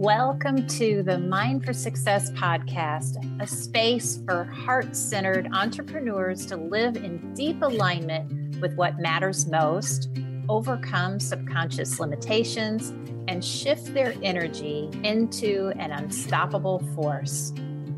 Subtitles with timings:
[0.00, 6.96] Welcome to the Mind for Success podcast, a space for heart centered entrepreneurs to live
[6.96, 10.08] in deep alignment with what matters most,
[10.48, 12.90] overcome subconscious limitations,
[13.26, 17.50] and shift their energy into an unstoppable force.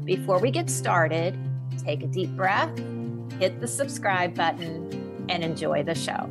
[0.06, 1.38] Before we get started,
[1.84, 2.74] take a deep breath,
[3.38, 6.30] hit the subscribe button, and enjoy the show.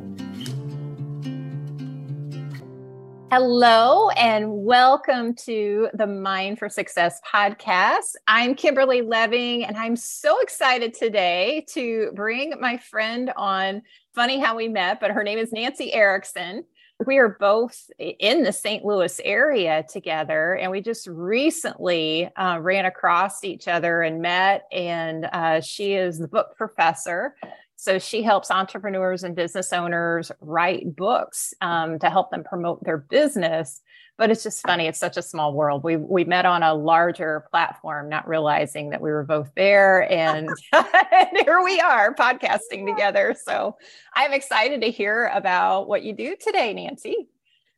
[3.32, 8.16] Hello, and welcome to the Mind for Success podcast.
[8.26, 13.82] I'm Kimberly Leving, and I'm so excited today to bring my friend on.
[14.16, 16.64] Funny how we met, but her name is Nancy Erickson.
[17.06, 18.84] We are both in the St.
[18.84, 24.64] Louis area together, and we just recently uh, ran across each other and met.
[24.72, 27.36] And uh, she is the book professor
[27.80, 32.98] so she helps entrepreneurs and business owners write books um, to help them promote their
[32.98, 33.80] business.
[34.18, 35.82] But it's just funny; it's such a small world.
[35.82, 40.50] We we met on a larger platform, not realizing that we were both there, and
[41.42, 43.34] here we are podcasting together.
[43.42, 43.78] So
[44.12, 47.28] I'm excited to hear about what you do today, Nancy.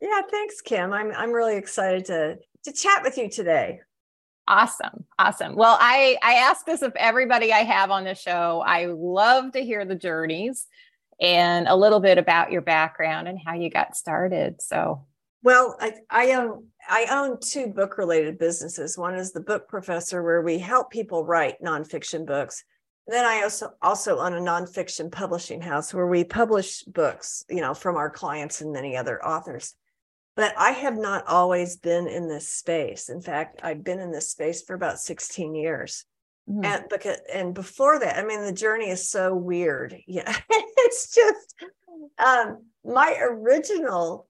[0.00, 0.92] Yeah, thanks, Kim.
[0.92, 3.82] I'm I'm really excited to to chat with you today.
[4.48, 5.04] Awesome.
[5.18, 5.54] Awesome.
[5.54, 8.62] Well, I I ask this of everybody I have on the show.
[8.66, 10.66] I love to hear the journeys
[11.20, 14.60] and a little bit about your background and how you got started.
[14.60, 15.06] So,
[15.44, 18.98] well, I I own I own two book related businesses.
[18.98, 22.64] One is the book professor where we help people write nonfiction books.
[23.06, 27.60] And then I also also own a nonfiction publishing house where we publish books, you
[27.60, 29.74] know, from our clients and many other authors
[30.36, 33.08] but I have not always been in this space.
[33.08, 36.04] In fact, I've been in this space for about 16 years.
[36.48, 36.64] Mm-hmm.
[36.64, 39.96] And because and before that, I mean the journey is so weird.
[40.06, 40.36] Yeah.
[40.50, 41.54] it's just
[42.18, 44.26] um my original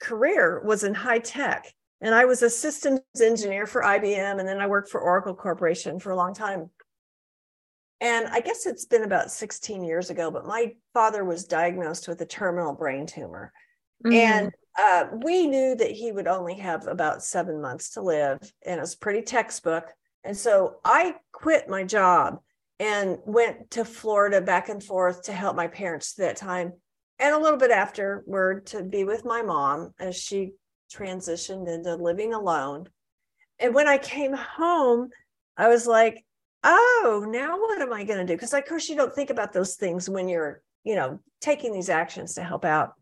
[0.00, 1.66] career was in high tech
[2.00, 5.98] and I was a systems engineer for IBM and then I worked for Oracle Corporation
[5.98, 6.70] for a long time.
[8.00, 12.20] And I guess it's been about 16 years ago, but my father was diagnosed with
[12.20, 13.52] a terminal brain tumor.
[14.04, 14.12] Mm-hmm.
[14.12, 18.78] And uh, we knew that he would only have about seven months to live, and
[18.78, 19.86] it was pretty textbook.
[20.24, 22.38] And so I quit my job
[22.78, 26.72] and went to Florida back and forth to help my parents that time.
[27.18, 30.52] And a little bit afterward to be with my mom as she
[30.92, 32.88] transitioned into living alone.
[33.58, 35.10] And when I came home,
[35.56, 36.24] I was like,
[36.64, 38.34] oh, now what am I going to do?
[38.34, 41.90] Because, of course, you don't think about those things when you're, you know, taking these
[41.90, 42.94] actions to help out.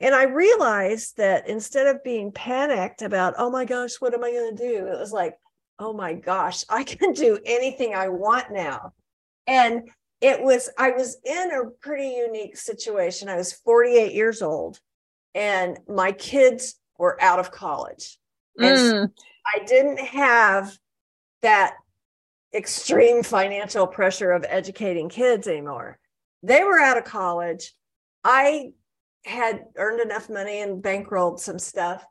[0.00, 4.30] And I realized that instead of being panicked about, oh my gosh, what am I
[4.30, 4.86] going to do?
[4.86, 5.34] It was like,
[5.78, 8.92] oh my gosh, I can do anything I want now.
[9.46, 9.90] And
[10.20, 13.28] it was, I was in a pretty unique situation.
[13.28, 14.78] I was 48 years old
[15.34, 18.18] and my kids were out of college.
[18.58, 18.90] And mm.
[18.90, 19.08] so
[19.54, 20.76] I didn't have
[21.42, 21.74] that
[22.54, 25.98] extreme financial pressure of educating kids anymore.
[26.42, 27.74] They were out of college.
[28.24, 28.72] I
[29.24, 32.04] had earned enough money and bankrolled some stuff.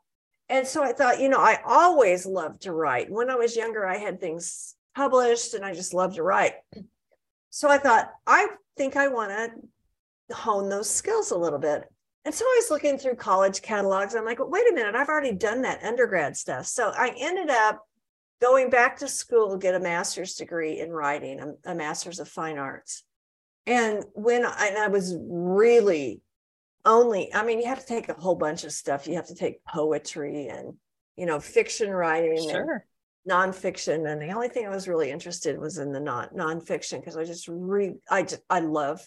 [0.48, 3.10] And so I thought, you know, I always loved to write.
[3.10, 6.54] When I was younger, I had things published and I just loved to write.
[7.50, 11.84] So I thought, I think I want to hone those skills a little bit.
[12.24, 14.14] And so I was looking through college catalogs.
[14.14, 16.66] I'm like, well, wait a minute, I've already done that undergrad stuff.
[16.66, 17.86] So I ended up
[18.40, 22.28] going back to school, to get a master's degree in writing, a, a master's of
[22.28, 23.04] fine arts.
[23.66, 26.20] And when I, and I was really
[26.84, 29.06] only i mean you have to take a whole bunch of stuff.
[29.06, 30.74] You have to take poetry and
[31.16, 32.72] you know fiction writing sure.
[32.72, 32.80] and
[33.30, 37.18] nonfiction and the only thing i was really interested was in the non nonfiction because
[37.18, 39.06] i just re i just i love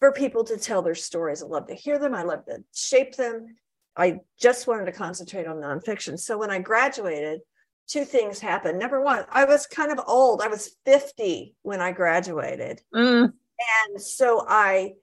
[0.00, 1.42] for people to tell their stories.
[1.42, 2.14] I love to hear them.
[2.14, 3.54] I love to shape them.
[3.96, 6.18] I just wanted to concentrate on nonfiction.
[6.18, 7.40] So when i graduated
[7.86, 8.78] two things happened.
[8.78, 10.40] Number one i was kind of old.
[10.42, 12.80] I was 50 when i graduated.
[12.94, 13.32] Mm.
[13.84, 14.94] and so i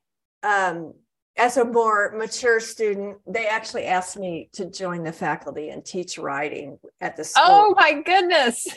[0.44, 0.94] um
[1.38, 6.18] as a more mature student, they actually asked me to join the faculty and teach
[6.18, 7.44] writing at the school.
[7.46, 8.68] Oh my goodness.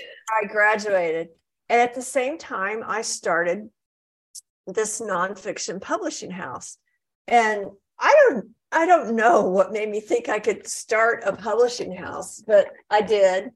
[0.42, 1.28] I graduated.
[1.70, 3.70] And at the same time, I started
[4.66, 6.76] this nonfiction publishing house.
[7.26, 7.66] And
[7.98, 12.42] I don't I don't know what made me think I could start a publishing house,
[12.46, 13.50] but I did.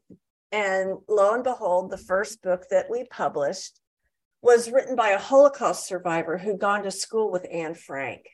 [0.51, 3.81] And lo and behold, the first book that we published
[4.43, 8.27] was written by a Holocaust survivor who'd gone to school with Anne Frank.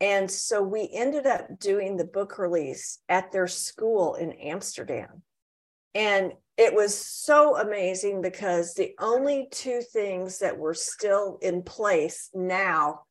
[0.00, 5.22] And so we ended up doing the book release at their school in Amsterdam.
[5.94, 12.30] And it was so amazing because the only two things that were still in place
[12.34, 13.02] now,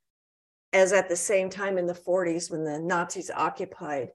[0.74, 4.10] as at the same time in the 40s when the Nazis occupied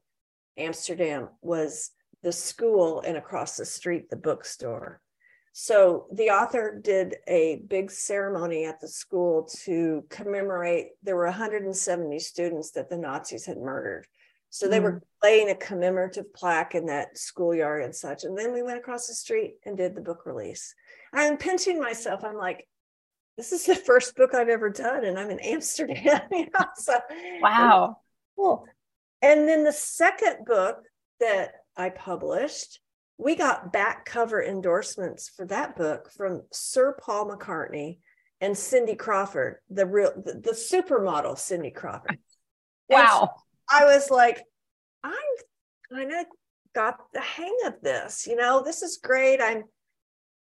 [0.56, 1.90] Amsterdam, was
[2.22, 5.00] the school and across the street the bookstore
[5.52, 12.18] so the author did a big ceremony at the school to commemorate there were 170
[12.18, 14.06] students that the nazis had murdered
[14.50, 14.84] so they mm.
[14.84, 19.06] were laying a commemorative plaque in that schoolyard and such and then we went across
[19.06, 20.74] the street and did the book release
[21.12, 22.66] i'm pinching myself i'm like
[23.36, 26.66] this is the first book i've ever done and i'm in amsterdam you know?
[26.76, 26.94] so
[27.40, 27.96] wow
[28.36, 28.64] cool
[29.22, 30.82] and then the second book
[31.18, 32.80] that i published
[33.20, 37.98] we got back cover endorsements for that book from Sir Paul McCartney
[38.40, 42.18] and Cindy Crawford, the real the, the supermodel Cindy Crawford.
[42.88, 43.36] Wow.
[43.70, 44.42] I was like,
[45.04, 45.12] I'm
[45.92, 46.26] kind of
[46.74, 49.40] got the hang of this, you know, this is great.
[49.40, 49.62] I'm,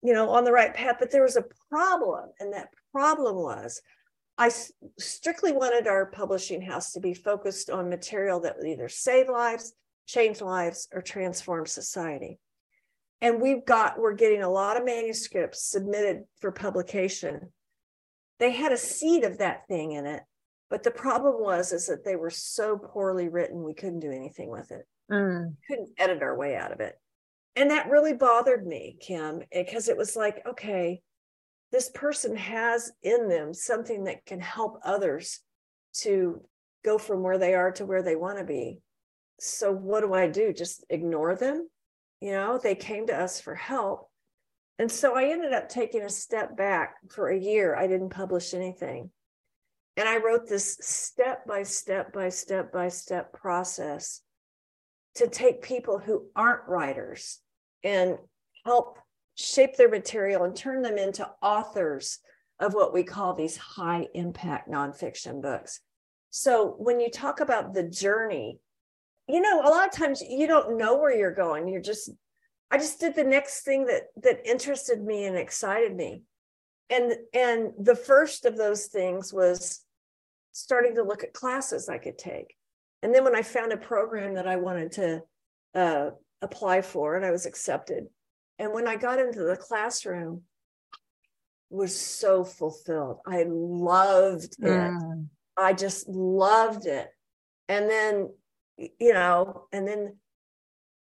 [0.04, 2.30] you know, on the right path, but there was a problem.
[2.39, 3.81] And that problem was
[4.38, 4.51] I
[5.00, 9.74] strictly wanted our publishing house to be focused on material that would either save lives,
[10.06, 12.38] change lives, or transform society
[13.21, 17.51] and we've got we're getting a lot of manuscripts submitted for publication.
[18.39, 20.23] They had a seed of that thing in it
[20.69, 24.50] but the problem was is that they were so poorly written we couldn't do anything
[24.50, 24.85] with it.
[25.12, 25.56] Mm.
[25.67, 26.95] couldn't edit our way out of it.
[27.56, 31.01] And that really bothered me kim because it was like okay
[31.71, 35.39] this person has in them something that can help others
[35.94, 36.41] to
[36.83, 38.79] go from where they are to where they want to be.
[39.39, 40.53] So what do i do?
[40.53, 41.69] Just ignore them
[42.21, 44.09] you know, they came to us for help.
[44.79, 47.75] And so I ended up taking a step back for a year.
[47.75, 49.09] I didn't publish anything.
[49.97, 54.21] And I wrote this step by step by step by step process
[55.15, 57.39] to take people who aren't writers
[57.83, 58.18] and
[58.65, 59.00] help
[59.35, 62.19] shape their material and turn them into authors
[62.59, 65.79] of what we call these high impact nonfiction books.
[66.29, 68.59] So when you talk about the journey
[69.27, 71.68] you know a lot of times you don't know where you're going.
[71.68, 72.10] You're just
[72.72, 76.24] i just did the next thing that that interested me and excited me.
[76.89, 79.83] And and the first of those things was
[80.51, 82.56] starting to look at classes i could take.
[83.01, 85.22] And then when i found a program that i wanted to
[85.74, 86.10] uh,
[86.42, 88.06] apply for and i was accepted.
[88.60, 90.44] And when i got into the classroom
[91.69, 93.19] was so fulfilled.
[93.25, 94.68] I loved it.
[94.68, 95.28] Mm.
[95.57, 97.10] i just loved it.
[97.68, 98.30] And then
[98.77, 100.16] you know, and then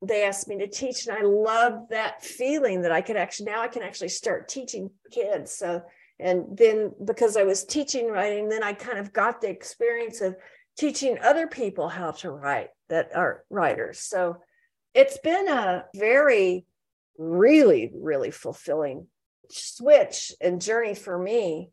[0.03, 3.63] they asked me to teach and i love that feeling that i could actually now
[3.63, 5.81] i can actually start teaching kids so
[6.19, 10.37] and then because i was teaching writing then i kind of got the experience of
[10.77, 14.37] teaching other people how to write that are writers so
[14.95, 16.67] it's been a very
[17.17, 19.07] really really fulfilling
[19.51, 21.71] switch and journey for me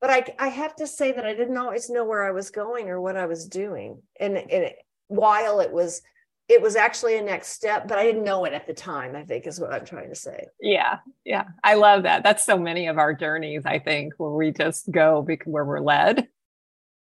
[0.00, 2.88] but i i have to say that i didn't always know where i was going
[2.88, 4.76] or what i was doing and, and it,
[5.12, 6.02] while it was
[6.48, 9.24] it was actually a next step, but I didn't know it at the time, I
[9.24, 10.48] think is what I'm trying to say.
[10.60, 10.98] Yeah.
[11.24, 11.44] Yeah.
[11.64, 12.24] I love that.
[12.24, 16.28] That's so many of our journeys, I think, where we just go where we're led.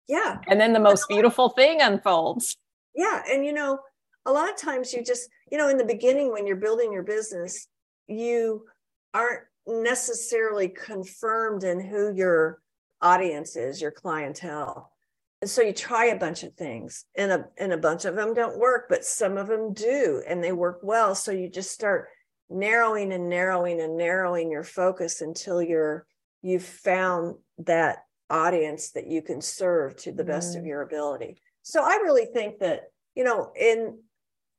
[0.06, 0.38] Yeah.
[0.46, 2.56] And then the most beautiful thing unfolds.
[2.94, 3.22] Yeah.
[3.28, 3.80] And you know,
[4.26, 7.02] a lot of times you just, you know, in the beginning when you're building your
[7.02, 7.66] business,
[8.06, 8.66] you
[9.14, 12.60] aren't necessarily confirmed in who your
[13.00, 14.92] audience is, your clientele
[15.40, 18.34] and so you try a bunch of things and a and a bunch of them
[18.34, 21.14] don't work but some of them do and they work well.
[21.14, 22.08] So you just start
[22.50, 26.06] narrowing and narrowing and narrowing your focus until you're
[26.42, 27.98] you've found that
[28.28, 30.68] audience that you can serve to the best of mm.
[30.68, 31.40] your ability.
[31.62, 32.84] So i really think that
[33.14, 33.98] you know in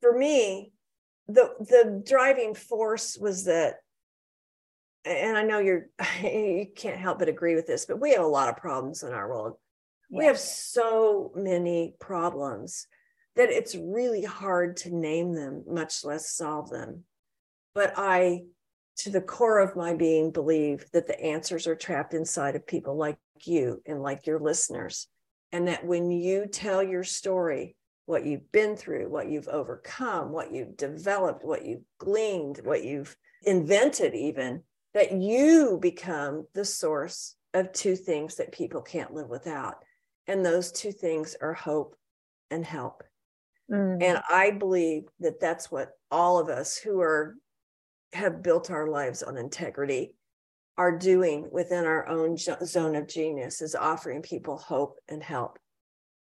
[0.01, 0.71] for me
[1.27, 3.75] the the driving force was that
[5.05, 5.87] and i know you're
[6.23, 9.13] you can't help but agree with this but we have a lot of problems in
[9.13, 9.55] our world
[10.11, 12.87] we have so many problems
[13.35, 17.05] that it's really hard to name them, much less solve them.
[17.73, 18.43] But I,
[18.97, 22.97] to the core of my being, believe that the answers are trapped inside of people
[22.97, 25.07] like you and like your listeners.
[25.53, 27.75] And that when you tell your story,
[28.05, 33.15] what you've been through, what you've overcome, what you've developed, what you've gleaned, what you've
[33.43, 34.63] invented, even,
[34.93, 39.75] that you become the source of two things that people can't live without
[40.27, 41.95] and those two things are hope
[42.49, 43.03] and help.
[43.71, 44.03] Mm.
[44.03, 47.35] And I believe that that's what all of us who are
[48.13, 50.13] have built our lives on integrity
[50.77, 55.57] are doing within our own zone of genius is offering people hope and help.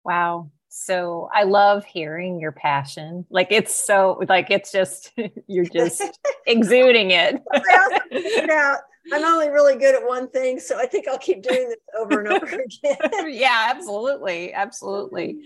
[0.03, 0.51] Wow.
[0.67, 3.25] So I love hearing your passion.
[3.29, 5.12] Like it's so like it's just
[5.48, 6.03] you're just
[6.48, 7.41] exuding it.
[8.50, 8.79] out
[9.11, 12.19] I'm only really good at one thing, so I think I'll keep doing this over
[12.19, 12.45] and over
[12.83, 13.33] again.
[13.33, 15.39] yeah, absolutely, absolutely.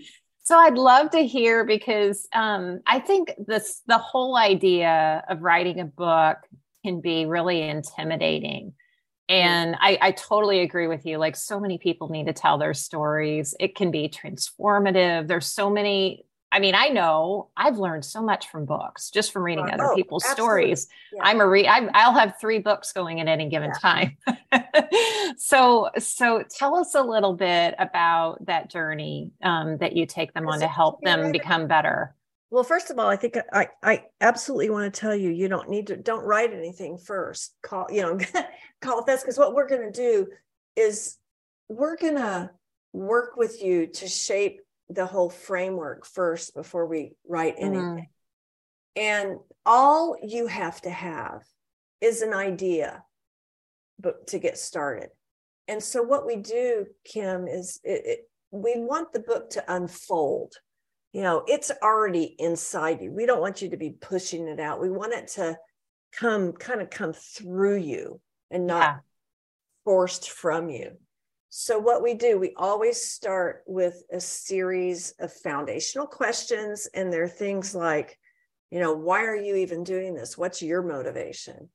[0.44, 5.80] So I'd love to hear because um, I think this the whole idea of writing
[5.80, 6.38] a book
[6.84, 8.74] can be really intimidating.
[9.28, 11.18] And I, I totally agree with you.
[11.18, 13.56] Like so many people need to tell their stories.
[13.58, 15.26] It can be transformative.
[15.26, 19.42] There's so many I mean, I know I've learned so much from books just from
[19.42, 20.76] reading other oh, people's absolutely.
[20.76, 20.88] stories.
[21.12, 21.22] Yeah.
[21.24, 21.66] I'm a read.
[21.66, 24.06] I'll have three books going at any given yeah.
[24.62, 25.36] time.
[25.36, 30.48] so, so tell us a little bit about that journey um, that you take them
[30.48, 32.14] on to help them become better.
[32.50, 35.68] Well, first of all, I think I, I absolutely want to tell you, you don't
[35.68, 37.54] need to, don't write anything first.
[37.62, 38.18] Call, you know,
[38.80, 40.28] call it this because what we're going to do
[40.76, 41.18] is
[41.68, 42.50] we're going to
[42.92, 47.64] work with you to shape the whole framework first before we write mm-hmm.
[47.64, 48.08] anything.
[48.96, 48.98] Mm.
[48.98, 51.42] And all you have to have
[52.00, 53.02] is an idea
[53.98, 55.08] but to get started.
[55.68, 60.54] And so what we do, Kim, is it, it, we want the book to unfold.
[61.12, 63.10] You know, it's already inside you.
[63.10, 64.80] We don't want you to be pushing it out.
[64.80, 65.56] We want it to
[66.12, 68.96] come kind of come through you and not yeah.
[69.84, 70.92] forced from you.
[71.48, 76.88] So, what we do, we always start with a series of foundational questions.
[76.92, 78.18] And they're things like,
[78.70, 80.36] you know, why are you even doing this?
[80.36, 81.70] What's your motivation?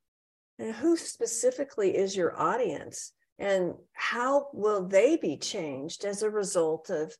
[0.59, 3.13] And who specifically is your audience?
[3.39, 7.15] And how will they be changed as a result of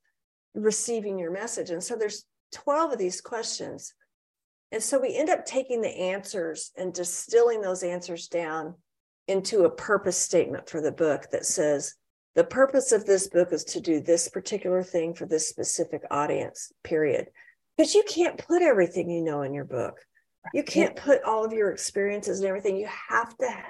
[0.54, 1.72] receiving your message?
[1.72, 3.94] And so there's 12 of these questions.
[4.72, 8.76] And so we end up taking the answers and distilling those answers down
[9.28, 11.96] into a purpose statement for the book that says,
[12.36, 16.72] the purpose of this book is to do this particular thing for this specific audience,
[16.84, 17.28] period.
[17.76, 20.00] Because you can't put everything you know in your book.
[20.54, 22.78] You can't put all of your experiences and everything.
[22.78, 23.64] You have to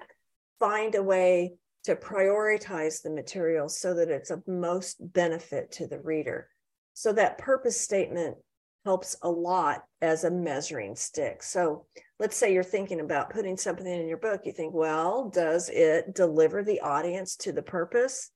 [0.59, 1.53] find a way
[1.83, 6.47] to prioritize the material so that it's of most benefit to the reader.
[6.93, 8.37] So that purpose statement
[8.85, 11.43] helps a lot as a measuring stick.
[11.43, 11.85] So
[12.19, 14.41] let's say you're thinking about putting something in your book.
[14.45, 18.31] You think, well, does it deliver the audience to the purpose?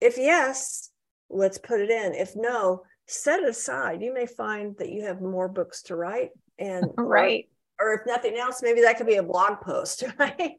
[0.00, 0.90] If yes,
[1.30, 2.14] let's put it in.
[2.14, 4.02] If no, set it aside.
[4.02, 7.48] You may find that you have more books to write and right.
[7.80, 10.52] Or, or if nothing else, maybe that could be a blog post, right?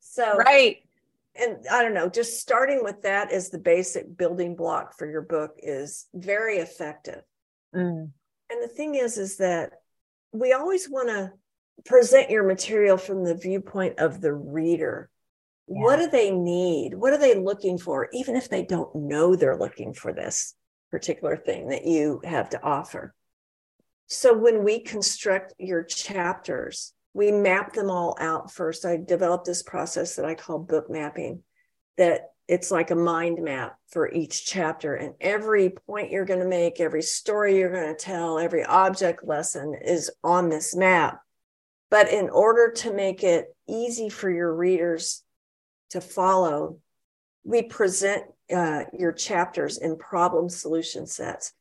[0.00, 0.78] So right.
[1.40, 5.22] And I don't know, just starting with that as the basic building block for your
[5.22, 7.22] book is very effective.
[7.74, 8.10] Mm.
[8.50, 9.72] And the thing is, is that
[10.32, 11.32] we always want to
[11.84, 15.10] present your material from the viewpoint of the reader.
[15.70, 16.94] What do they need?
[16.94, 18.08] What are they looking for?
[18.14, 20.54] Even if they don't know they're looking for this
[20.90, 23.14] particular thing that you have to offer.
[24.06, 28.86] So when we construct your chapters, we map them all out first.
[28.86, 31.42] I developed this process that I call book mapping,
[31.98, 34.94] that it's like a mind map for each chapter.
[34.94, 39.22] And every point you're going to make, every story you're going to tell, every object
[39.22, 41.20] lesson is on this map.
[41.90, 45.24] But in order to make it easy for your readers
[45.90, 46.78] to follow,
[47.44, 51.52] we present uh, your chapters in problem solution sets.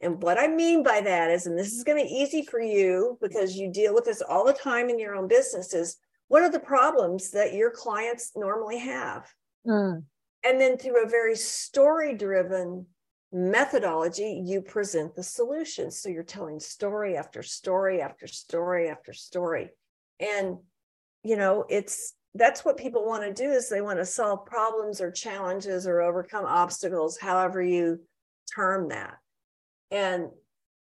[0.00, 2.60] And what I mean by that is, and this is going to be easy for
[2.60, 5.96] you because you deal with this all the time in your own business, is
[6.28, 9.26] what are the problems that your clients normally have?
[9.66, 10.04] Mm.
[10.44, 12.86] And then through a very story driven
[13.32, 15.98] methodology, you present the solutions.
[15.98, 19.70] So you're telling story after story after story after story.
[20.20, 20.58] And,
[21.24, 25.00] you know, it's that's what people want to do is they want to solve problems
[25.00, 28.00] or challenges or overcome obstacles however you
[28.54, 29.16] term that.
[29.90, 30.28] And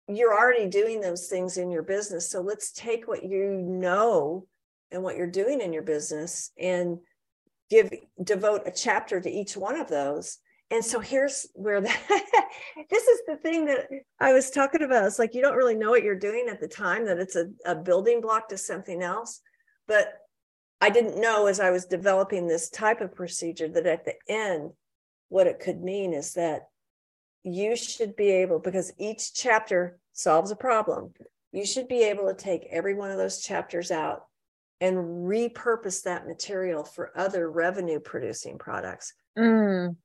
[0.07, 2.29] you're already doing those things in your business.
[2.29, 4.45] So let's take what you know
[4.91, 6.97] and what you're doing in your business and
[7.69, 10.37] give devote a chapter to each one of those.
[10.69, 11.87] And so here's where the,
[12.89, 13.87] this is the thing that
[14.19, 15.05] i was talking about.
[15.05, 17.47] It's like you don't really know what you're doing at the time that it's a,
[17.65, 19.41] a building block to something else
[19.91, 20.20] but
[20.81, 24.71] I didn't know as I was developing this type of procedure that at the end,
[25.29, 26.69] what it could mean is that
[27.43, 31.13] you should be able, because each chapter solves a problem,
[31.51, 34.25] you should be able to take every one of those chapters out
[34.79, 39.13] and repurpose that material for other revenue producing products.
[39.37, 39.95] Mm.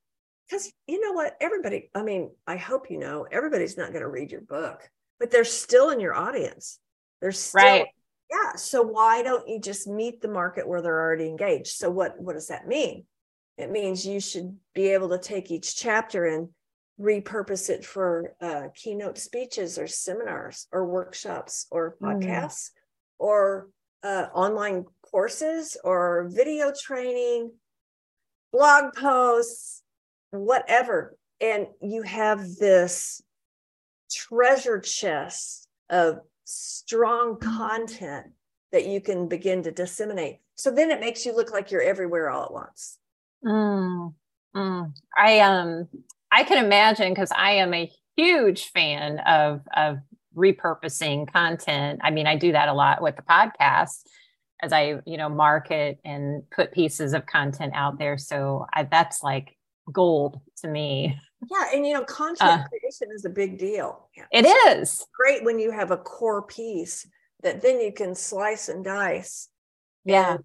[0.46, 1.36] Because you know what?
[1.40, 5.30] Everybody, I mean, I hope you know, everybody's not going to read your book, but
[5.30, 6.78] they're still in your audience.
[7.20, 7.86] They're still right
[8.30, 12.20] yeah so why don't you just meet the market where they're already engaged so what
[12.20, 13.04] what does that mean
[13.56, 16.48] it means you should be able to take each chapter and
[17.00, 22.06] repurpose it for uh, keynote speeches or seminars or workshops or mm.
[22.06, 22.70] podcasts mm.
[23.18, 23.68] or
[24.02, 27.50] uh, online courses or video training
[28.52, 29.82] blog posts
[30.30, 33.20] whatever and you have this
[34.10, 38.26] treasure chest of strong content
[38.72, 40.38] that you can begin to disseminate.
[40.54, 42.98] So then it makes you look like you're everywhere all at once.
[43.44, 44.14] Mm,
[44.54, 44.92] mm.
[45.16, 45.88] I um
[46.30, 49.98] I can imagine because I am a huge fan of of
[50.36, 52.00] repurposing content.
[52.02, 54.02] I mean, I do that a lot with the podcast
[54.62, 58.18] as I, you know, market and put pieces of content out there.
[58.18, 59.56] So I, that's like
[59.92, 61.18] gold to me.
[61.50, 64.08] Yeah, and you know, content uh, creation is a big deal.
[64.32, 67.06] It is great when you have a core piece
[67.42, 69.48] that then you can slice and dice.
[70.04, 70.38] Yeah.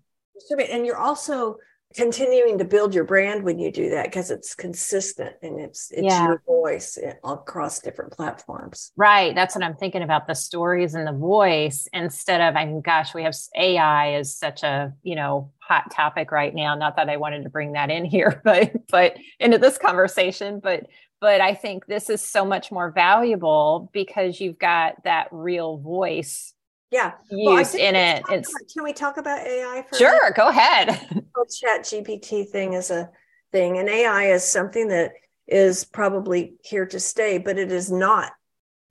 [0.50, 1.58] And, and you're also
[1.96, 6.04] continuing to build your brand when you do that because it's consistent and it's it's
[6.04, 6.26] yeah.
[6.26, 11.08] your voice eh, across different platforms right that's what i'm thinking about the stories and
[11.08, 15.52] the voice instead of i mean gosh we have ai is such a you know
[15.60, 19.16] hot topic right now not that i wanted to bring that in here but but
[19.40, 20.88] into this conversation but
[21.20, 26.54] but i think this is so much more valuable because you've got that real voice
[26.92, 28.24] yeah used well, in it.
[28.30, 30.32] It's about, can we talk about AI for sure?
[30.32, 31.00] Go ahead.
[31.36, 33.10] The ChatGPT thing is a
[33.52, 35.12] thing, and AI is something that
[35.48, 38.32] is probably here to stay, but it is not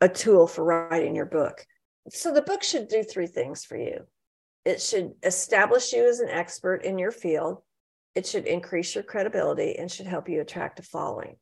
[0.01, 1.67] a tool for writing your book.
[2.11, 4.07] So the book should do three things for you.
[4.65, 7.59] It should establish you as an expert in your field.
[8.15, 11.37] It should increase your credibility and should help you attract a following.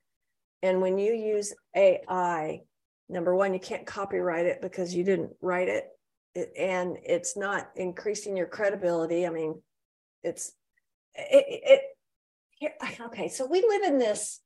[0.62, 2.60] And when you use AI,
[3.08, 5.88] number one, you can't copyright it because you didn't write it
[6.56, 9.26] and it's not increasing your credibility.
[9.26, 9.60] I mean,
[10.22, 10.52] it's
[11.18, 11.82] it,
[12.60, 13.28] it okay.
[13.28, 14.40] So we live in this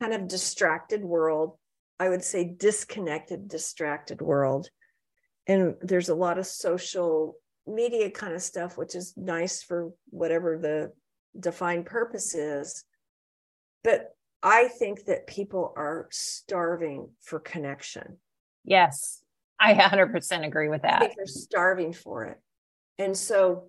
[0.00, 1.56] kind of distracted world.
[2.00, 4.70] I would say disconnected, distracted world.
[5.46, 7.34] And there's a lot of social
[7.66, 10.92] media kind of stuff, which is nice for whatever the
[11.38, 12.84] defined purpose is.
[13.82, 18.18] But I think that people are starving for connection.
[18.64, 19.22] Yes.
[19.58, 21.12] I 100% agree with that.
[21.16, 22.38] they're starving for it.
[22.98, 23.68] And so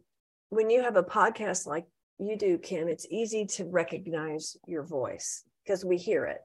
[0.49, 1.86] when you have a podcast like
[2.19, 6.41] you do, Kim, it's easy to recognize your voice because we hear it.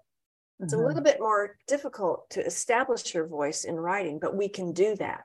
[0.61, 0.83] It's mm-hmm.
[0.83, 4.95] a little bit more difficult to establish your voice in writing, but we can do
[4.97, 5.23] that.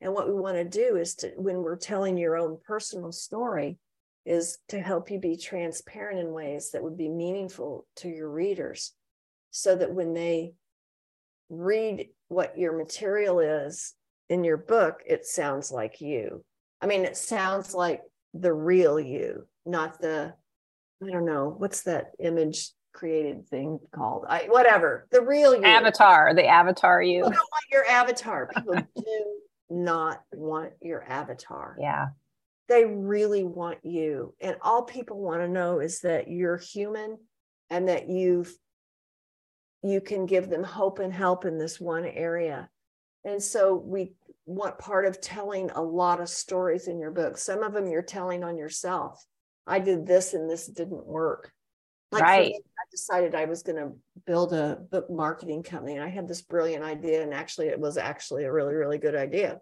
[0.00, 3.78] And what we want to do is to, when we're telling your own personal story,
[4.24, 8.92] is to help you be transparent in ways that would be meaningful to your readers
[9.50, 10.52] so that when they
[11.48, 13.94] read what your material is
[14.28, 16.44] in your book, it sounds like you.
[16.80, 20.34] I mean, it sounds like the real you, not the,
[21.02, 24.24] I don't know, what's that image created thing called?
[24.28, 25.64] I whatever, the real you.
[25.64, 27.22] Avatar, the avatar you.
[27.22, 28.50] People don't want your avatar.
[28.54, 29.24] People do
[29.70, 31.76] not want your avatar.
[31.78, 32.08] Yeah.
[32.68, 34.34] They really want you.
[34.40, 37.18] And all people want to know is that you're human
[37.68, 38.52] and that you've
[39.82, 42.68] you can give them hope and help in this one area.
[43.24, 44.12] And so we
[44.44, 47.38] want part of telling a lot of stories in your book.
[47.38, 49.24] Some of them you're telling on yourself.
[49.66, 51.52] I did this and this didn't work.
[52.12, 52.52] Like right.
[52.52, 53.92] Me, I decided I was going to
[54.26, 55.94] build a book marketing company.
[55.94, 57.22] And I had this brilliant idea.
[57.22, 59.60] And actually, it was actually a really, really good idea.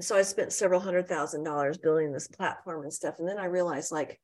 [0.00, 3.16] So I spent several hundred thousand dollars building this platform and stuff.
[3.18, 4.18] And then I realized, like,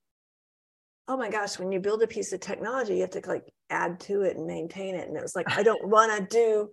[1.08, 4.00] oh my gosh, when you build a piece of technology, you have to like add
[4.00, 5.06] to it and maintain it.
[5.06, 6.70] And it was like, I don't want to do.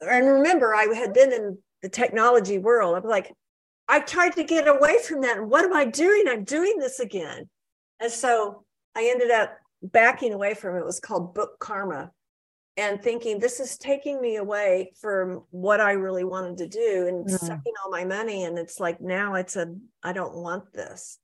[0.00, 2.96] And remember, I had been in the technology world.
[2.96, 3.32] I'm like,
[3.88, 5.38] I tried to get away from that.
[5.38, 6.24] And what am I doing?
[6.28, 7.48] I'm doing this again.
[8.00, 10.80] And so I ended up backing away from it.
[10.80, 12.10] It was called Book Karma
[12.76, 17.26] and thinking this is taking me away from what I really wanted to do and
[17.26, 17.46] mm-hmm.
[17.46, 18.44] sucking all my money.
[18.44, 21.18] And it's like now it's a, I don't want this.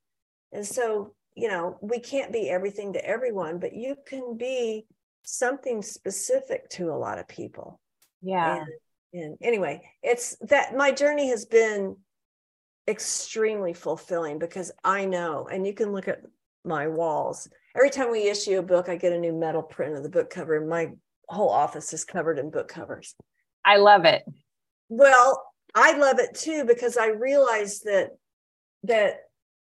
[0.51, 4.85] And so you know, we can't be everything to everyone, but you can be
[5.23, 7.79] something specific to a lot of people.
[8.21, 8.57] Yeah.
[8.57, 8.67] And,
[9.13, 11.97] and anyway, it's that my journey has been
[12.87, 16.21] extremely fulfilling because I know, and you can look at
[16.63, 17.47] my walls.
[17.75, 20.29] Every time we issue a book, I get a new metal print of the book
[20.29, 20.91] cover, and my
[21.27, 23.15] whole office is covered in book covers.
[23.63, 24.23] I love it.
[24.89, 25.43] Well,
[25.73, 28.11] I love it too because I realize that
[28.83, 29.21] that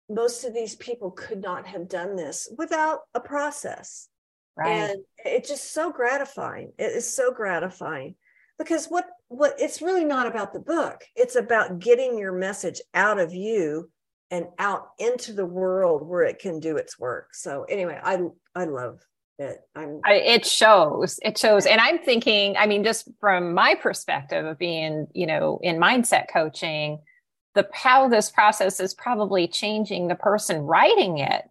[0.10, 4.10] most of these people could not have done this without a process.
[4.58, 4.69] Right.
[4.69, 6.73] And it's just so gratifying.
[6.78, 8.15] It is so gratifying
[8.58, 11.03] because what what it's really not about the book.
[11.15, 13.89] It's about getting your message out of you
[14.31, 17.33] and out into the world where it can do its work.
[17.33, 18.19] So anyway, I
[18.53, 18.99] I love
[19.39, 19.57] it.
[19.75, 21.19] I'm I, it shows.
[21.21, 21.65] It shows.
[21.65, 26.25] And I'm thinking, I mean, just from my perspective of being, you know, in mindset
[26.31, 26.99] coaching,
[27.55, 31.43] the how this process is probably changing the person writing it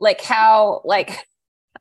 [0.00, 1.26] like how like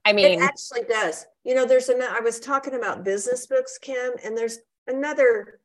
[0.05, 3.77] i mean it actually does you know there's a i was talking about business books
[3.81, 5.59] kim and there's another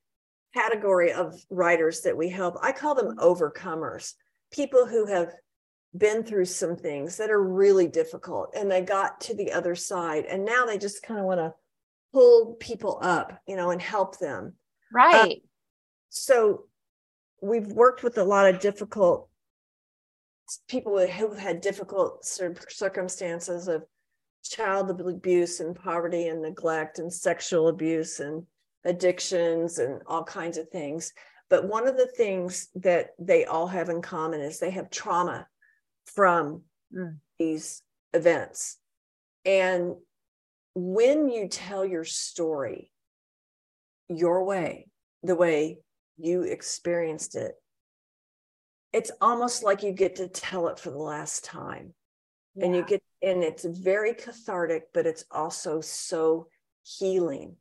[0.54, 2.57] category of writers that we help.
[2.62, 4.14] I call them overcomers,
[4.50, 5.33] people who have
[5.96, 10.24] been through some things that are really difficult and they got to the other side
[10.26, 11.54] and now they just kind of want to
[12.12, 14.54] pull people up, you know, and help them.
[14.92, 15.33] Right.
[15.33, 15.40] Uh,
[16.11, 16.64] so
[17.42, 19.28] we've worked with a lot of difficult
[20.68, 23.85] people who have had difficult circumstances of
[24.42, 28.44] child abuse and poverty and neglect and sexual abuse and
[28.88, 31.12] addictions and all kinds of things.
[31.51, 35.46] But one of the things that they all have in common is they have trauma
[36.07, 36.62] from
[36.94, 37.16] mm.
[37.38, 37.83] these
[38.14, 38.79] events.
[39.44, 39.94] And
[40.74, 42.90] when you tell your story
[44.09, 44.88] your way,
[45.22, 45.79] the way
[46.16, 47.55] you experienced it,
[48.92, 51.92] it's almost like you get to tell it for the last time.
[52.55, 52.66] Yeah.
[52.66, 56.48] And you get, and it's very cathartic, but it's also so
[56.83, 57.57] healing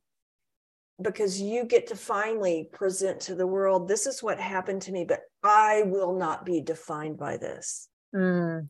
[1.00, 5.04] because you get to finally present to the world this is what happened to me,
[5.04, 7.88] but I will not be defined by this.
[8.14, 8.68] Mm.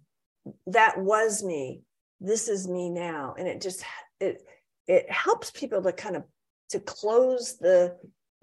[0.66, 1.82] That was me.
[2.20, 3.34] This is me now.
[3.38, 3.84] And it just,
[4.20, 4.42] it,
[4.86, 6.24] it helps people to kind of
[6.70, 7.96] to close the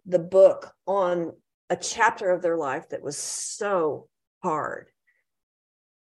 [0.05, 1.33] the book on
[1.69, 4.07] a chapter of their life that was so
[4.43, 4.87] hard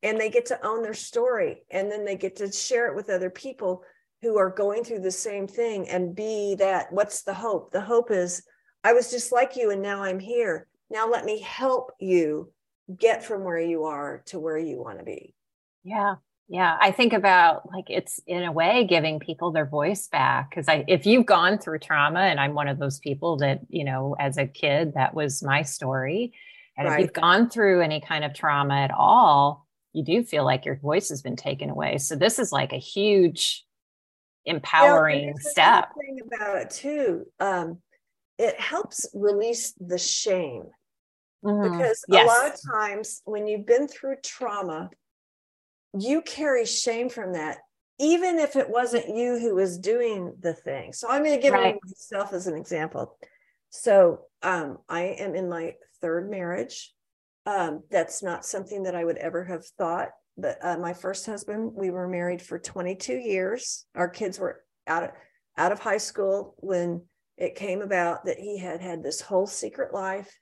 [0.01, 3.09] and they get to own their story and then they get to share it with
[3.09, 3.83] other people
[4.23, 8.09] who are going through the same thing and be that what's the hope the hope
[8.09, 8.43] is
[8.83, 12.51] i was just like you and now i'm here now let me help you
[12.97, 15.35] get from where you are to where you want to be
[15.83, 16.15] yeah
[16.49, 20.67] yeah, I think about like it's in a way giving people their voice back because
[20.67, 24.15] I if you've gone through trauma and I'm one of those people that, you know,
[24.19, 26.33] as a kid that was my story.
[26.77, 26.95] And right.
[26.95, 30.75] if you've gone through any kind of trauma at all, you do feel like your
[30.75, 31.97] voice has been taken away.
[31.97, 33.63] So this is like a huge
[34.45, 35.89] empowering yeah, step.
[35.99, 37.79] Thing about it too, um,
[38.37, 40.65] it helps release the shame
[41.43, 41.77] mm-hmm.
[41.77, 42.25] because yes.
[42.25, 44.89] a lot of times when you've been through trauma,
[45.97, 47.59] you carry shame from that,
[47.99, 50.93] even if it wasn't you who was doing the thing.
[50.93, 51.77] So I'm going to give right.
[51.83, 53.17] myself as an example.
[53.69, 56.93] So um, I am in my third marriage.
[57.45, 60.09] Um, that's not something that I would ever have thought.
[60.37, 63.85] But uh, my first husband, we were married for 22 years.
[63.95, 65.09] Our kids were out of
[65.55, 67.03] out of high school when
[67.37, 70.35] it came about that he had had this whole secret life,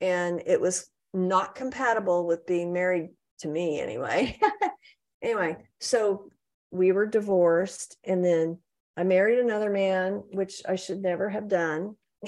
[0.00, 4.38] and it was not compatible with being married to me anyway.
[5.22, 6.30] anyway, so
[6.70, 8.58] we were divorced and then
[8.96, 11.96] I married another man, which I should never have done.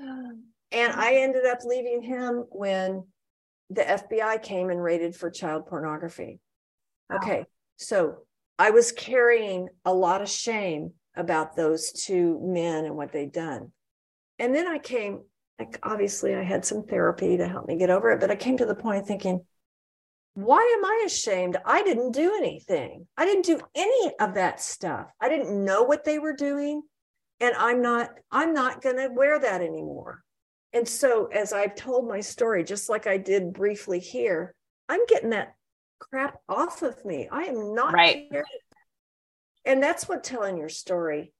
[0.00, 3.04] and I ended up leaving him when
[3.70, 6.40] the FBI came and raided for child pornography.
[7.08, 7.16] Wow.
[7.16, 7.44] Okay.
[7.76, 8.18] So
[8.58, 13.72] I was carrying a lot of shame about those two men and what they'd done.
[14.38, 15.22] And then I came,
[15.58, 18.56] like, obviously, I had some therapy to help me get over it, but I came
[18.58, 19.44] to the point thinking,
[20.34, 21.56] why am I ashamed?
[21.64, 23.06] I didn't do anything.
[23.16, 25.08] I didn't do any of that stuff.
[25.20, 26.82] I didn't know what they were doing.
[27.40, 30.22] And I'm not, I'm not going to wear that anymore.
[30.72, 34.54] And so, as I've told my story, just like I did briefly here,
[34.88, 35.54] I'm getting that
[35.98, 37.28] crap off of me.
[37.30, 38.28] I am not right.
[39.64, 41.32] And that's what telling your story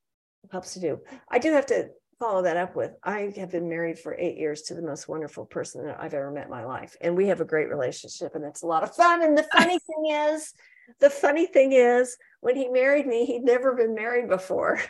[0.50, 0.98] helps to do.
[1.28, 1.88] I do have to
[2.18, 5.46] follow that up with I have been married for eight years to the most wonderful
[5.46, 6.94] person that I've ever met in my life.
[7.00, 9.22] And we have a great relationship and it's a lot of fun.
[9.22, 10.52] And the funny thing is,
[11.00, 14.80] the funny thing is, when he married me, he'd never been married before.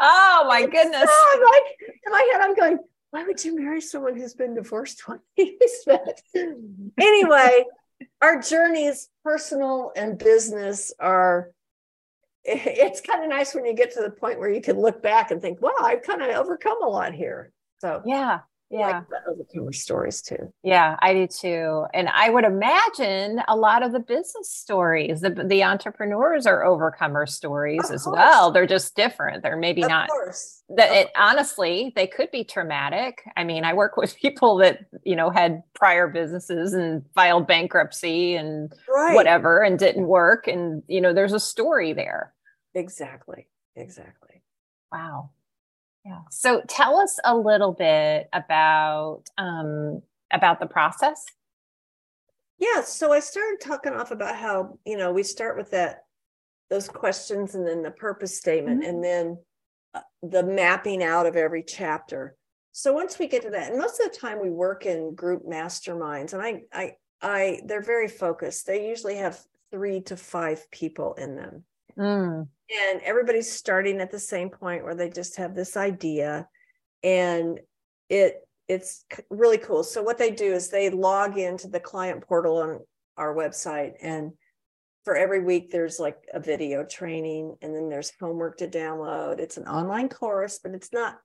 [0.00, 1.10] Oh my goodness.
[1.10, 1.62] So I'm like,
[2.06, 2.78] in my head, I'm going,
[3.12, 5.18] why would you marry someone who's been divorced twice?
[6.98, 7.64] anyway,
[8.22, 11.50] our journeys, personal and business, are
[12.44, 15.30] it's kind of nice when you get to the point where you can look back
[15.30, 17.52] and think, wow, I've kind of overcome a lot here.
[17.80, 18.40] So yeah,
[18.72, 20.52] yeah, like overcomer stories too.
[20.62, 21.84] Yeah, I do too.
[21.92, 27.26] And I would imagine a lot of the business stories, the the entrepreneurs are overcomer
[27.26, 28.16] stories of as course.
[28.16, 28.50] well.
[28.50, 29.42] They're just different.
[29.42, 30.62] They're maybe of not course.
[30.70, 33.22] that it honestly they could be traumatic.
[33.36, 38.36] I mean, I work with people that you know had prior businesses and filed bankruptcy
[38.36, 39.14] and right.
[39.14, 42.32] whatever and didn't work, and you know, there's a story there.
[42.74, 43.48] Exactly.
[43.76, 44.42] Exactly.
[44.90, 45.30] Wow.
[46.04, 46.20] Yeah.
[46.30, 51.24] So tell us a little bit about um, about the process.
[52.58, 52.82] Yeah.
[52.82, 56.04] So I started talking off about how you know we start with that
[56.70, 58.90] those questions and then the purpose statement mm-hmm.
[58.90, 59.38] and then
[59.94, 62.34] uh, the mapping out of every chapter.
[62.72, 65.44] So once we get to that, and most of the time we work in group
[65.46, 68.66] masterminds, and I I I they're very focused.
[68.66, 69.38] They usually have
[69.70, 71.64] three to five people in them.
[71.98, 72.48] Mm.
[72.70, 76.48] And everybody's starting at the same point where they just have this idea.
[77.02, 77.60] And
[78.08, 79.82] it it's really cool.
[79.82, 82.80] So what they do is they log into the client portal on
[83.16, 83.92] our website.
[84.00, 84.32] And
[85.04, 89.40] for every week there's like a video training and then there's homework to download.
[89.40, 91.18] It's an online course, but it's not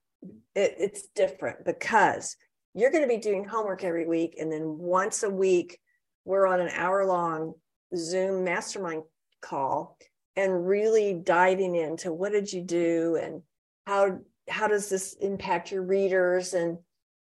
[0.54, 2.36] it, it's different because
[2.74, 4.36] you're going to be doing homework every week.
[4.38, 5.78] And then once a week
[6.24, 7.54] we're on an hour long
[7.96, 9.04] Zoom mastermind
[9.40, 9.96] call
[10.38, 13.42] and really diving into what did you do and
[13.86, 16.54] how how does this impact your readers?
[16.54, 16.78] And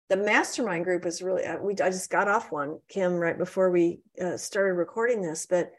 [0.10, 3.70] the mastermind group is really uh, we i just got off one kim right before
[3.72, 5.72] we uh, started recording this but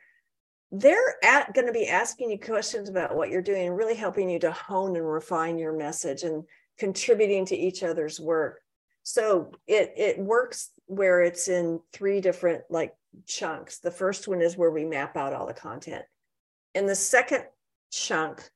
[0.70, 1.14] they're
[1.54, 4.52] going to be asking you questions about what you're doing and really helping you to
[4.52, 6.44] hone and refine your message and
[6.78, 8.60] contributing to each other's work.
[9.02, 12.94] So it it works where it's in three different like
[13.26, 13.78] chunks.
[13.78, 16.04] The first one is where we map out all the content
[16.78, 17.42] in the second
[17.90, 18.48] chunk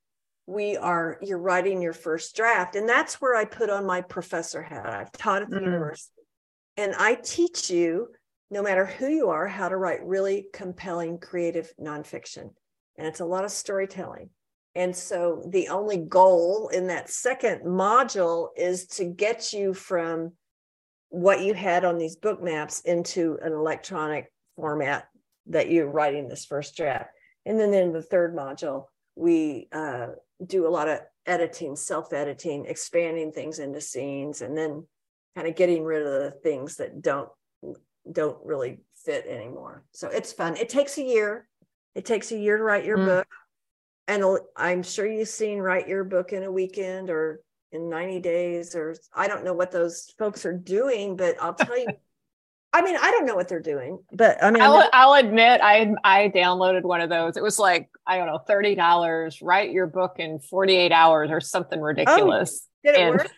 [0.47, 2.77] we are you're writing your first draft.
[2.77, 4.87] And that's where i put on my professor hat.
[4.87, 5.65] I've taught at the mm.
[5.65, 6.23] university.
[6.77, 8.09] And i teach you
[8.51, 12.51] no matter who you are how to write really compelling creative nonfiction.
[12.99, 14.31] And it's a lot of storytelling.
[14.75, 20.33] And so the only goal in that second module is to get you from
[21.09, 25.09] what you had on these book maps into an electronic format
[25.47, 27.11] that you're writing this first draft
[27.46, 30.09] and then in the third module we uh,
[30.44, 34.87] do a lot of editing, self editing, expanding things into scenes, and then
[35.37, 37.28] kind of getting rid of the things that don't
[38.11, 39.85] don't really fit anymore.
[39.92, 40.57] So it's fun.
[40.57, 41.48] It takes a year.
[41.94, 43.07] It takes a year to write your mm.
[43.07, 43.28] book.
[44.09, 44.24] And
[44.57, 48.96] I'm sure you've seen write your book in a weekend or in 90 days, or
[49.14, 51.87] I don't know what those folks are doing, but I'll tell you
[52.75, 55.93] I mean, I don't know what they're doing, but I mean, I'll, I'll, admit I
[56.03, 57.37] I downloaded one of those.
[57.37, 59.43] It was like I don't know, thirty dollars.
[59.43, 62.67] Write your book in forty eight hours or something oh, ridiculous.
[62.67, 63.31] Oh, did it and, work?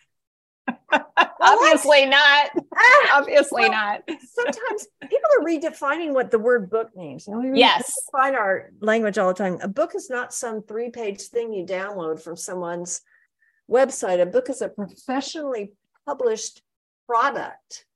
[1.41, 2.51] obviously not.
[2.77, 4.03] Ah, obviously well, not.
[4.07, 7.27] sometimes people are redefining what the word book means.
[7.27, 9.59] You know, we yes, find our language all the time.
[9.63, 13.01] A book is not some three page thing you download from someone's
[13.71, 14.23] website.
[14.23, 15.73] A book is a professionally
[16.07, 16.63] published
[17.07, 17.87] product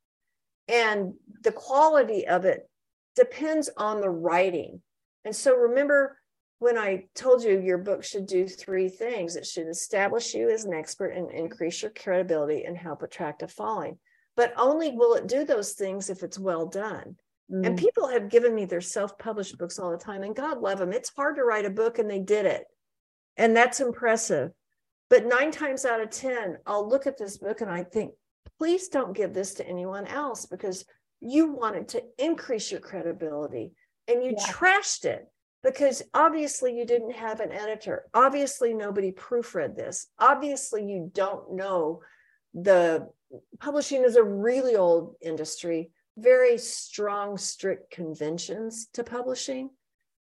[0.68, 2.68] and the quality of it
[3.16, 4.81] depends on the writing.
[5.24, 6.18] And so remember
[6.59, 10.64] when I told you your book should do three things it should establish you as
[10.64, 13.98] an expert and increase your credibility and help attract a following.
[14.37, 17.16] But only will it do those things if it's well done.
[17.50, 17.66] Mm.
[17.66, 20.78] And people have given me their self published books all the time, and God love
[20.78, 20.92] them.
[20.92, 22.64] It's hard to write a book, and they did it.
[23.37, 24.52] And that's impressive.
[25.11, 28.12] But nine times out of 10, I'll look at this book and I think,
[28.58, 30.84] please don't give this to anyone else because
[31.20, 33.72] you wanted to increase your credibility
[34.06, 34.46] and you yeah.
[34.46, 35.26] trashed it
[35.62, 38.04] because obviously you didn't have an editor.
[38.14, 40.06] Obviously, nobody proofread this.
[40.18, 42.00] Obviously, you don't know
[42.54, 43.08] the
[43.60, 49.70] publishing is a really old industry, very strong, strict conventions to publishing.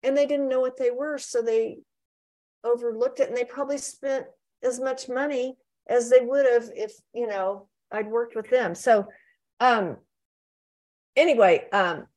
[0.03, 1.17] And they didn't know what they were.
[1.17, 1.79] So they
[2.63, 4.25] overlooked it and they probably spent
[4.63, 8.75] as much money as they would have if, you know, I'd worked with them.
[8.75, 9.07] So,
[9.59, 9.97] um,
[11.15, 12.07] anyway, um,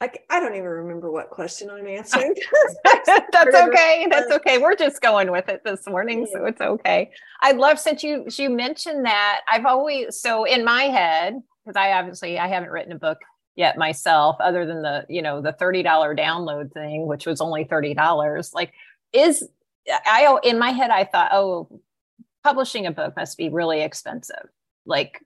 [0.00, 2.34] I, I don't even remember what question I'm answering.
[3.06, 4.06] That's okay.
[4.10, 4.58] That's okay.
[4.58, 7.10] We're just going with it this morning, so it's okay.
[7.42, 9.42] I love since you you mentioned that.
[9.46, 13.18] I've always so in my head because I obviously I haven't written a book
[13.56, 17.64] yet myself, other than the you know the thirty dollar download thing, which was only
[17.64, 18.52] thirty dollars.
[18.54, 18.72] Like,
[19.12, 19.46] is
[19.88, 21.68] I in my head I thought, oh,
[22.42, 24.48] publishing a book must be really expensive
[24.86, 25.20] like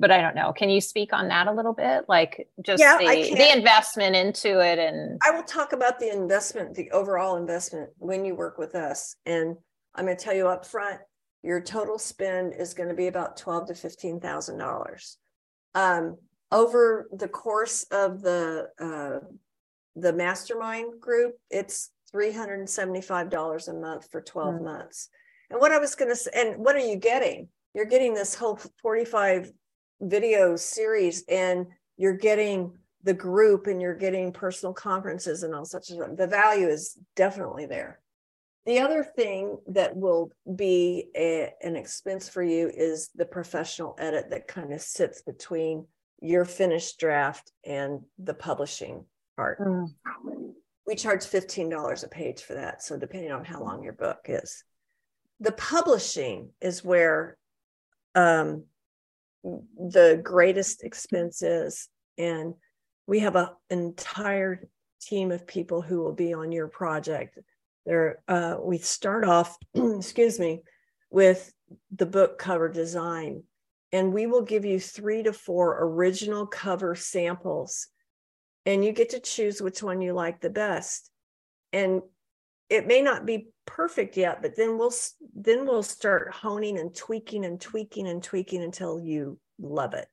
[0.00, 0.52] but I don't know.
[0.54, 2.06] Can you speak on that a little bit?
[2.08, 6.74] Like just yeah, the, the investment into it and I will talk about the investment,
[6.74, 9.14] the overall investment when you work with us.
[9.26, 9.56] And
[9.94, 11.00] I'm going to tell you up front,
[11.42, 15.18] your total spend is going to be about twelve to fifteen thousand dollars.
[15.74, 16.16] Um,
[16.50, 19.24] over the course of the uh,
[19.96, 24.64] the mastermind group, it's three hundred and seventy five dollars a month for 12 mm-hmm.
[24.64, 25.10] months.
[25.50, 27.48] And what I was going to say, and what are you getting?
[27.74, 29.52] You're getting this whole 45
[30.00, 35.88] video series and you're getting the group and you're getting personal conferences and all such
[35.88, 38.00] the value is definitely there
[38.66, 44.30] the other thing that will be a, an expense for you is the professional edit
[44.30, 45.86] that kind of sits between
[46.20, 49.06] your finished draft and the publishing
[49.36, 49.58] part.
[49.60, 49.88] Mm.
[50.86, 52.82] We charge $15 a page for that.
[52.82, 54.62] So, depending on how long your book is,
[55.38, 57.38] the publishing is where
[58.14, 58.64] um,
[59.42, 61.88] the greatest expenses.
[62.18, 62.54] And
[63.06, 64.68] we have an entire
[65.00, 67.38] team of people who will be on your project.
[67.86, 70.62] There, uh, we start off, excuse me,
[71.10, 71.52] with
[71.94, 73.42] the book cover design
[73.92, 77.88] and we will give you three to four original cover samples
[78.66, 81.10] and you get to choose which one you like the best
[81.72, 82.02] and
[82.70, 84.92] it may not be perfect yet but then we'll
[85.34, 90.08] then we'll start honing and tweaking and tweaking and tweaking until you love it.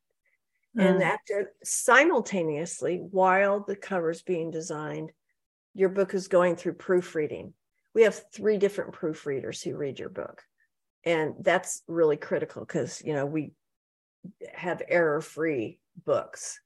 [0.76, 0.90] Mm.
[0.90, 5.10] and after simultaneously while the cover's being designed
[5.78, 7.54] your book is going through proofreading.
[7.94, 10.42] We have three different proofreaders who read your book.
[11.04, 13.52] And that's really critical because you know we
[14.52, 16.60] have error free books.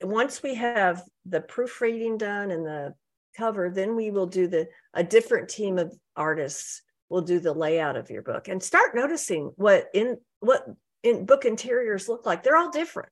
[0.00, 2.94] Once we have the proofreading done and the
[3.36, 7.96] cover then we will do the a different team of artists will do the layout
[7.96, 10.66] of your book and start noticing what in what
[11.02, 12.42] in book interiors look like.
[12.42, 13.10] They're all different.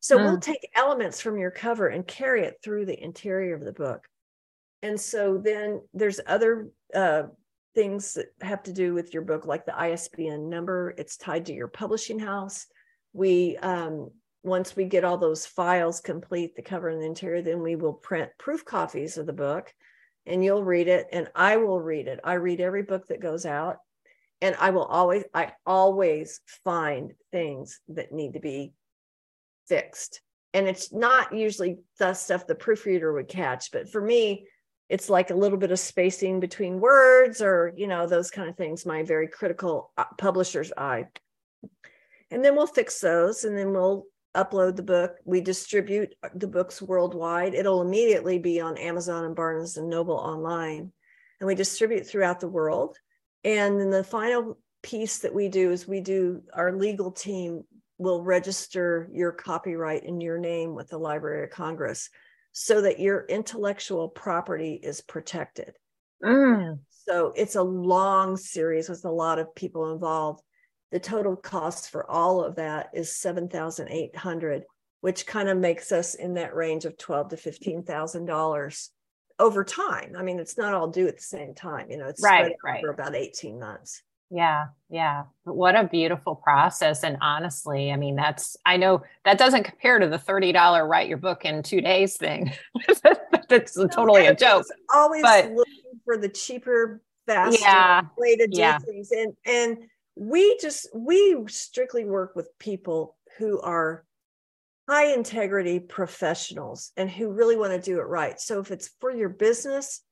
[0.00, 0.24] So mm.
[0.24, 4.06] we'll take elements from your cover and carry it through the interior of the book.
[4.82, 7.24] And so then there's other uh,
[7.74, 10.94] things that have to do with your book like the isbn number.
[10.96, 12.66] It's tied to your publishing house.
[13.12, 14.10] We um,
[14.42, 17.92] once we get all those files complete, the cover and the interior, then we will
[17.92, 19.72] print proof copies of the book
[20.26, 22.20] and you'll read it and I will read it.
[22.22, 23.78] I read every book that goes out
[24.40, 28.72] and I will always, I always find things that need to be
[29.68, 30.20] fixed.
[30.52, 34.46] And it's not usually the stuff the proofreader would catch, but for me,
[34.88, 38.56] it's like a little bit of spacing between words or, you know, those kind of
[38.56, 41.06] things, my very critical uh, publisher's eye.
[42.30, 44.04] And then we'll fix those and then we'll
[44.36, 45.16] upload the book.
[45.24, 47.54] We distribute the books worldwide.
[47.54, 50.92] It'll immediately be on Amazon and Barnes and Noble online.
[51.40, 52.96] And we distribute throughout the world.
[53.44, 57.64] And then the final piece that we do is we do our legal team
[57.98, 62.10] will register your copyright in your name with the Library of Congress
[62.52, 65.74] so that your intellectual property is protected.
[66.22, 66.78] Mm.
[67.06, 70.42] So it's a long series with a lot of people involved
[70.92, 74.64] the total cost for all of that is 7,800,
[75.00, 78.88] which kind of makes us in that range of 12 to $15,000
[79.38, 80.14] over time.
[80.16, 82.78] I mean, it's not all due at the same time, you know, it's right, right.
[82.78, 84.02] over about 18 months.
[84.30, 85.24] Yeah, yeah.
[85.44, 87.04] What a beautiful process.
[87.04, 91.18] And honestly, I mean, that's, I know that doesn't compare to the $30 write your
[91.18, 92.52] book in two days thing.
[93.48, 94.66] that's totally a joke.
[94.92, 98.78] Always but, looking for the cheaper, faster yeah, way to do yeah.
[98.78, 99.10] things.
[99.12, 99.78] And, and,
[100.16, 104.04] we just we strictly work with people who are
[104.88, 108.40] high integrity professionals and who really want to do it right.
[108.40, 110.02] So if it's for your business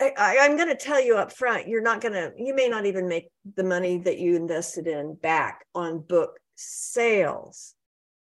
[0.00, 2.84] I, am going to tell you up front you're not going to you may not
[2.84, 7.74] even make the money that you invested in back on book sales.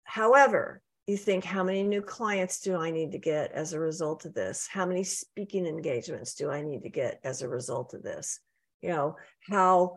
[0.04, 4.24] However you think how many new clients do i need to get as a result
[4.24, 4.68] of this?
[4.70, 8.38] How many speaking engagements do i need to get as a result of this?
[8.82, 9.16] You know
[9.48, 9.96] how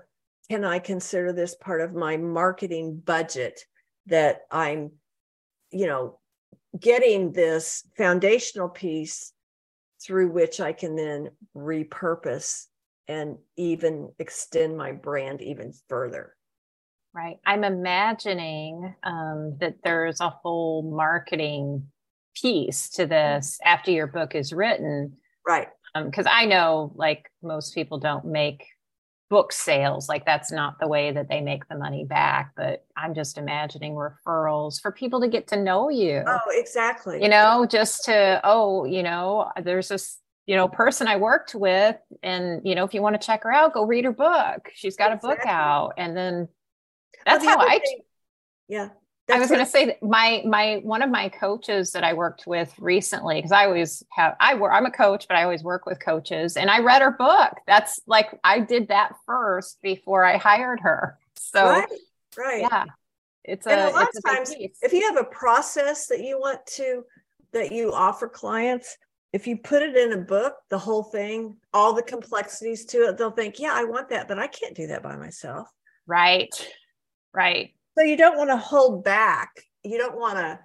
[0.49, 3.62] can I consider this part of my marketing budget
[4.08, 4.91] that I'm,
[5.71, 6.19] you know,
[6.79, 9.34] getting this foundational piece
[10.03, 12.65] through which I can then repurpose
[13.08, 16.36] and even extend my brand even further.
[17.13, 17.38] Right.
[17.45, 21.88] I'm imagining um, that there's a whole marketing
[22.36, 25.13] piece to this after your book is written.
[25.47, 25.69] Right.
[25.95, 28.65] Because um, I know, like, most people don't make
[29.29, 33.15] book sales like that's not the way that they make the money back but i'm
[33.15, 36.23] just imagining referrals for people to get to know you.
[36.27, 37.21] Oh exactly.
[37.21, 41.97] You know just to oh you know there's this you know person i worked with
[42.21, 44.69] and you know if you want to check her out go read her book.
[44.75, 45.31] She's got exactly.
[45.31, 46.47] a book out and then
[47.25, 48.01] that's well, the how i thing,
[48.67, 48.89] yeah
[49.31, 52.73] I was going to say my my one of my coaches that I worked with
[52.77, 55.99] recently because I always have I work I'm a coach but I always work with
[55.99, 57.57] coaches and I read her book.
[57.65, 61.17] That's like I did that first before I hired her.
[61.35, 61.88] So right,
[62.38, 62.61] right.
[62.61, 62.85] yeah,
[63.43, 66.63] it's a, and a lot of times if you have a process that you want
[66.75, 67.03] to
[67.51, 68.95] that you offer clients,
[69.33, 73.17] if you put it in a book, the whole thing, all the complexities to it,
[73.17, 75.67] they'll think, yeah, I want that, but I can't do that by myself.
[76.05, 76.53] Right,
[77.34, 79.61] right so you don't want to hold back.
[79.83, 80.59] You don't want to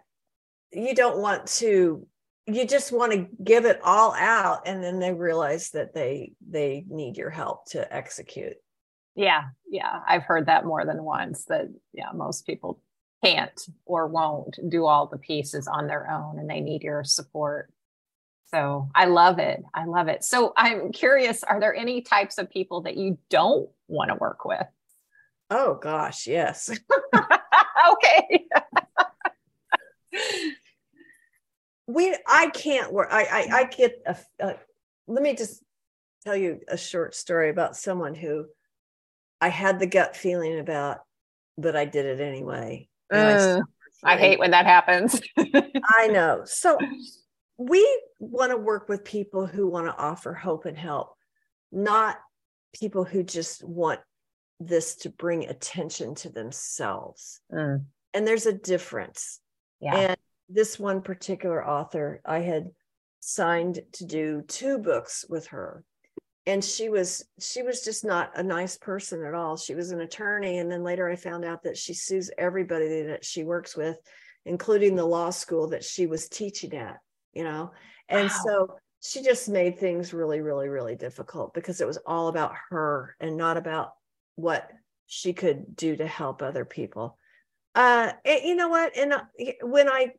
[0.73, 2.07] you don't want to
[2.47, 6.85] you just want to give it all out and then they realize that they they
[6.89, 8.55] need your help to execute.
[9.15, 10.01] Yeah yeah.
[10.07, 12.81] I've heard that more than once that yeah most people
[13.23, 17.73] can't or won't do all the pieces on their own and they need your support.
[18.47, 19.63] So i love it.
[19.73, 20.25] I love it.
[20.25, 24.45] So i'm curious are there any types of people that you don't want to work
[24.45, 24.67] with
[25.51, 26.71] Oh gosh, yes.
[27.93, 28.47] okay.
[31.89, 33.09] we I can't work.
[33.11, 34.55] I I, I get a, a.
[35.09, 35.63] Let me just
[36.25, 38.47] tell you a short story about someone who
[39.41, 40.99] I had the gut feeling about,
[41.59, 42.89] but I did it anyway.
[43.13, 43.63] Mm,
[44.05, 45.21] I, I hate when that happens.
[45.39, 46.43] I know.
[46.45, 46.79] So
[47.59, 51.15] we want to work with people who want to offer hope and help,
[51.73, 52.19] not
[52.73, 54.01] people who just want
[54.61, 57.41] this to bring attention to themselves.
[57.53, 57.85] Mm.
[58.15, 59.41] And there's a difference.
[59.81, 59.97] Yeah.
[59.97, 60.17] And
[60.49, 62.71] this one particular author, I had
[63.21, 65.85] signed to do two books with her
[66.47, 70.01] and she was she was just not a nice person at all she was an
[70.01, 73.97] attorney and then later i found out that she sues everybody that she works with
[74.47, 76.97] including the law school that she was teaching at
[77.35, 77.71] you know
[78.09, 78.37] and wow.
[78.45, 83.15] so she just made things really really really difficult because it was all about her
[83.21, 83.93] and not about
[84.41, 84.71] what
[85.07, 87.19] she could do to help other people
[87.75, 89.23] uh and you know what and uh,
[89.63, 90.11] when i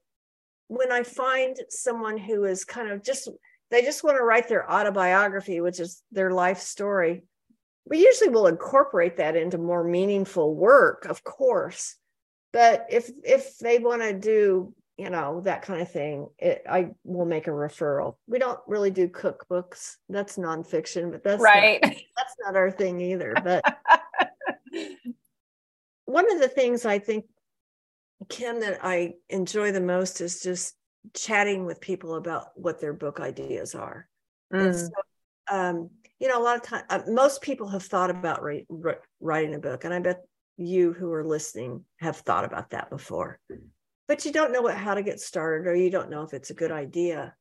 [0.68, 3.28] when i find someone who is kind of just
[3.72, 7.24] they just want to write their autobiography, which is their life story.
[7.86, 11.96] We usually will incorporate that into more meaningful work, of course.
[12.54, 16.90] But if if they want to do, you know, that kind of thing, it, I
[17.06, 18.18] will make a referral.
[18.28, 19.96] We don't really do cookbooks.
[20.10, 21.80] That's nonfiction, but that's right.
[21.82, 23.34] Not, that's not our thing either.
[23.42, 23.64] But
[26.12, 27.26] one of the things I think,
[28.30, 30.76] Kim, that I enjoy the most is just
[31.16, 34.08] chatting with people about what their book ideas are.
[34.54, 34.76] Mm.
[34.76, 34.90] So,
[35.50, 35.90] um,
[36.20, 38.68] you know, a lot of time, uh, most people have thought about write,
[39.20, 40.22] writing a book, and I bet
[40.58, 43.40] you who are listening have thought about that before,
[44.08, 46.52] but you don't know what, how to get started, or you don't know if it's
[46.52, 47.34] a good idea.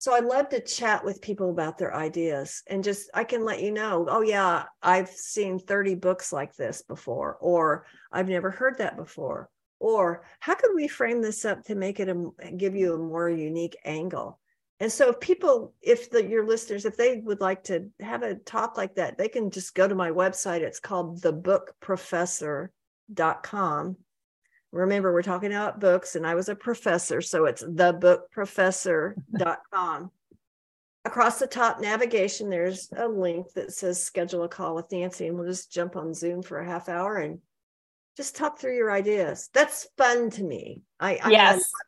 [0.00, 3.60] So I love to chat with people about their ideas and just I can let
[3.60, 8.78] you know, oh yeah, I've seen 30 books like this before, or I've never heard
[8.78, 12.94] that before, or how could we frame this up to make it a give you
[12.94, 14.38] a more unique angle?
[14.78, 18.36] And so if people if the your listeners if they would like to have a
[18.36, 20.60] talk like that they can just go to my website.
[20.60, 23.96] It's called thebookprofessor.com
[24.72, 30.10] remember we're talking about books and i was a professor so it's thebookprofessor.com
[31.04, 35.38] across the top navigation there's a link that says schedule a call with nancy and
[35.38, 37.38] we'll just jump on zoom for a half hour and
[38.18, 39.48] just talk through your ideas.
[39.54, 40.82] That's fun to me.
[40.98, 41.84] I, I yes, that.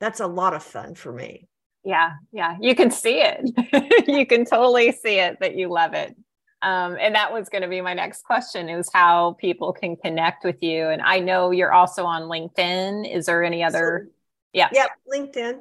[0.00, 1.48] that's a lot of fun for me.
[1.82, 4.04] Yeah, yeah, you can see it.
[4.06, 6.14] you can totally see it that you love it.
[6.62, 10.44] Um, and that was going to be my next question: is how people can connect
[10.44, 10.88] with you.
[10.88, 13.12] And I know you're also on LinkedIn.
[13.12, 14.08] Is there any other?
[14.08, 14.12] So,
[14.52, 15.60] yeah, yeah, LinkedIn.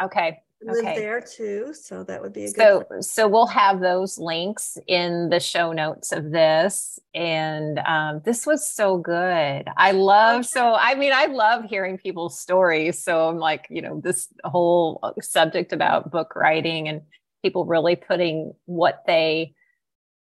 [0.00, 0.98] Okay, live okay.
[0.98, 5.38] there too so that would be a so so we'll have those links in the
[5.38, 11.12] show notes of this and um, this was so good i love so i mean
[11.14, 16.10] i love hearing people's stories so i'm like you know this whole uh, subject about
[16.10, 17.02] book writing and
[17.42, 19.54] people really putting what they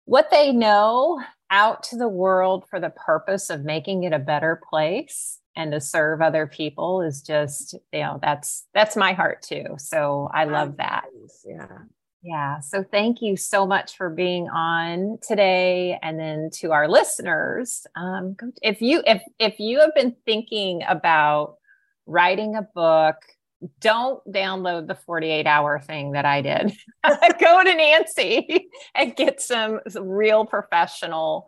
[0.07, 4.61] what they know out to the world for the purpose of making it a better
[4.69, 9.65] place and to serve other people is just you know that's that's my heart too.
[9.77, 11.03] So i love that.
[11.45, 11.77] yeah.
[12.23, 12.59] Yeah.
[12.61, 15.99] So thank you so much for being on today.
[16.01, 21.57] And then to our listeners um, if you if if you have been thinking about
[22.05, 23.17] writing a book
[23.79, 26.77] don't download the 48 hour thing that I did.
[27.39, 31.47] Go to Nancy and get some, real professional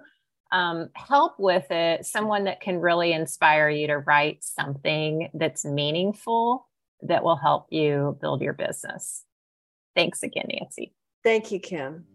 [0.51, 6.67] um, help with it, someone that can really inspire you to write something that's meaningful
[7.03, 9.23] that will help you build your business.
[9.95, 10.93] Thanks again, Nancy.
[11.23, 12.05] Thank you, Kim.